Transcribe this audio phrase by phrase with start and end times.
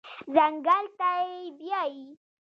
[0.35, 1.11] ځنګل ته
[1.57, 2.03] بیایي